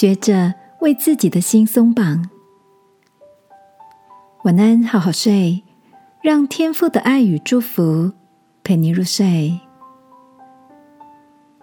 [0.00, 2.30] 学着为自己的心松绑。
[4.44, 5.62] 晚安，好好睡，
[6.22, 8.10] 让天父的爱与祝福
[8.64, 9.60] 陪你入睡。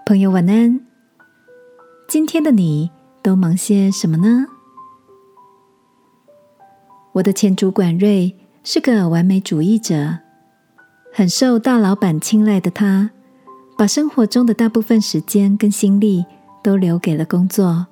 [0.05, 0.79] 朋友，晚安。
[2.07, 2.91] 今天的你
[3.23, 4.45] 都忙些什么呢？
[7.13, 10.19] 我的前主管瑞是个完美主义者，
[11.11, 13.09] 很受大老板青睐的他，
[13.75, 16.23] 把生活中的大部分时间跟心力
[16.61, 17.87] 都留给了工作。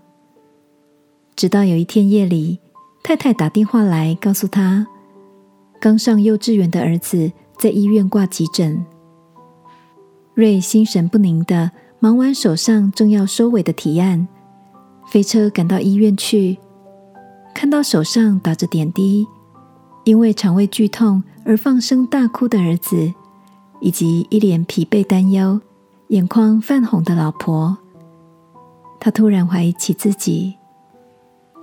[1.35, 2.59] 直到有一天夜里，
[3.03, 4.87] 太太打电话来告诉他，
[5.79, 8.85] 刚上幼稚园的儿子在医院挂急诊。
[10.33, 11.71] 瑞心神不宁的。
[11.97, 14.27] 忙完手上正要收尾的提案，
[15.07, 16.55] 飞车赶到医院去，
[17.51, 19.25] 看到手上打着点滴，
[20.03, 23.11] 因为肠胃剧痛而放声大哭的儿子，
[23.79, 25.59] 以及一脸疲惫担忧、
[26.09, 27.75] 眼眶泛红的老婆，
[28.99, 30.53] 他突然怀疑起自己，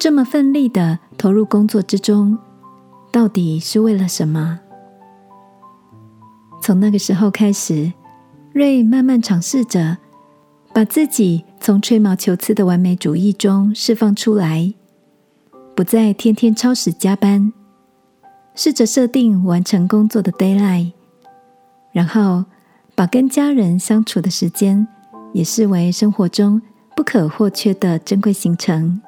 [0.02, 2.36] 这么奋力的投入工作之中，
[3.12, 4.58] 到底是为了什么？
[6.60, 7.92] 从那个时候开始，
[8.52, 9.98] 瑞慢慢尝试着。
[10.74, 14.74] 把自己从吹毛求疵的完美主义中释放出来，
[15.76, 17.52] 不再天天超时加班，
[18.56, 20.94] 试着设定完成工作的 d a y l i g h t
[21.92, 22.44] 然后
[22.96, 24.84] 把跟家人相处的时间
[25.32, 26.60] 也视为生活中
[26.96, 29.00] 不可或缺的珍贵行程。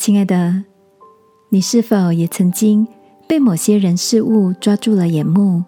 [0.00, 0.64] 亲爱的，
[1.50, 2.88] 你是否也曾经
[3.28, 5.62] 被某些人事物抓住了眼目？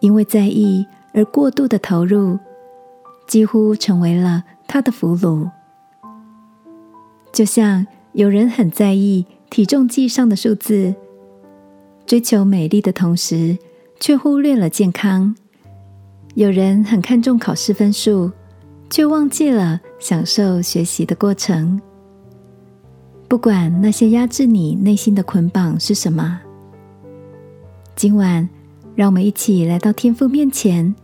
[0.00, 0.86] 因为在意。
[1.12, 2.38] 而过度的投入，
[3.28, 5.50] 几乎成为了他的俘虏。
[7.30, 10.94] 就像有人很在意体重计上的数字，
[12.06, 13.58] 追求美丽的同时，
[14.00, 15.34] 却忽略了健康；
[16.34, 18.32] 有人很看重考试分数，
[18.88, 21.78] 却忘记了享受学习的过程。
[23.34, 26.38] 不管那些压制你内心的捆绑是什么，
[27.96, 28.48] 今晚
[28.94, 30.94] 让我们一起来到天父面前。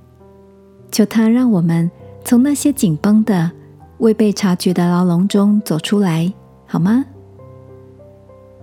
[0.93, 1.91] 求他让我们
[2.25, 3.51] 从那些紧绷的、
[3.99, 6.33] 未被察觉的牢笼中走出来，
[6.67, 7.05] 好吗？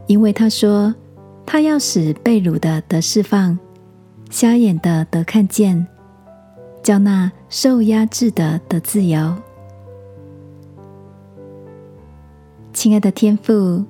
[0.05, 0.95] 因为他说，
[1.45, 3.59] 他要使被掳的得释放，
[4.29, 5.85] 瞎眼的得看见，
[6.81, 9.35] 叫那受压制的得自由。
[12.87, 13.83] 亲爱的天父，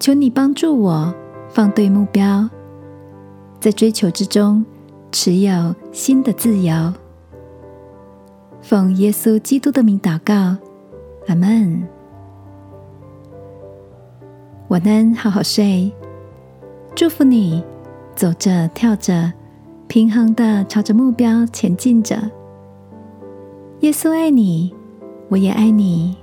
[0.00, 1.14] 求你帮助我
[1.50, 2.50] 放对目标，
[3.60, 4.66] 在追求之中
[5.12, 6.92] 持有新的自由。
[8.60, 10.34] 奉耶稣基督的名祷告，
[11.28, 11.86] 阿门。
[14.66, 15.92] 晚安，好好睡。
[16.96, 17.62] 祝福你，
[18.16, 19.32] 走着跳着，
[19.86, 22.18] 平衡的朝着目标前进着。
[23.82, 24.74] 耶稣爱你，
[25.28, 26.16] 我也爱你。